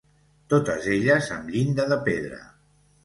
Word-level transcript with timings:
Totes 0.53 0.87
elles 0.95 1.29
amb 1.37 1.53
llinda 1.57 1.89
de 1.93 1.99
pedra. 2.09 2.41